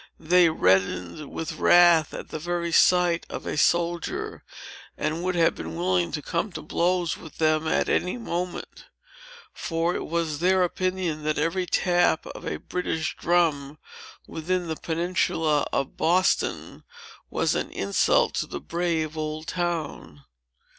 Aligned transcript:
They 0.19 0.49
reddened 0.49 1.29
with 1.31 1.59
wrath 1.59 2.11
at 2.11 2.29
the 2.29 2.39
very 2.39 2.71
sight 2.71 3.23
of 3.29 3.45
a 3.45 3.55
soldier, 3.55 4.43
and 4.97 5.23
would 5.23 5.35
have 5.35 5.53
been 5.53 5.75
willing 5.75 6.11
to 6.13 6.23
come 6.23 6.51
to 6.53 6.63
blows 6.63 7.17
with 7.17 7.37
them, 7.37 7.67
at 7.67 7.87
any 7.87 8.17
moment. 8.17 8.85
For 9.53 9.93
it 9.93 10.07
was 10.07 10.39
their 10.39 10.63
opinion, 10.63 11.21
that 11.25 11.37
every 11.37 11.67
tap 11.67 12.25
of 12.25 12.47
a 12.47 12.57
British 12.57 13.15
drum 13.15 13.77
within 14.25 14.67
the 14.67 14.75
peninsula 14.75 15.67
of 15.71 15.97
Boston, 15.97 16.83
was 17.29 17.53
an 17.53 17.69
insult 17.69 18.33
to 18.37 18.47
the 18.47 18.59
brave 18.59 19.15
old 19.15 19.45
town. 19.45 20.23